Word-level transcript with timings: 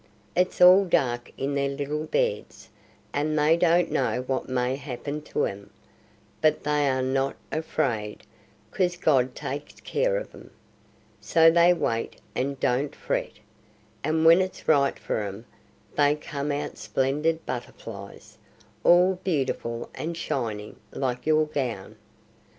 It's 0.35 0.59
all 0.59 0.85
dark 0.85 1.31
in 1.37 1.53
their 1.53 1.69
little 1.69 2.05
beds, 2.05 2.69
and 3.13 3.37
they 3.37 3.55
don't 3.55 3.91
know 3.91 4.23
what 4.25 4.49
may 4.49 4.75
happen 4.75 5.21
to 5.21 5.45
'em; 5.45 5.69
but 6.41 6.63
they 6.63 6.89
are 6.89 7.03
not 7.03 7.35
afraid 7.51 8.23
'cause 8.71 8.97
God 8.97 9.35
takes 9.35 9.79
care 9.81 10.17
of 10.17 10.33
'em. 10.33 10.49
So 11.19 11.51
they 11.51 11.71
wait 11.71 12.15
and 12.33 12.59
don't 12.59 12.95
fret, 12.95 13.33
and 14.03 14.25
when 14.25 14.41
it's 14.41 14.67
right 14.67 14.97
for 14.97 15.19
'em 15.21 15.45
they 15.95 16.15
come 16.15 16.51
out 16.51 16.79
splendid 16.79 17.45
butterflies, 17.45 18.39
all 18.83 19.19
beautiful 19.23 19.91
and 19.93 20.17
shining 20.17 20.77
like 20.95 21.27
your 21.27 21.45
gown. 21.45 21.95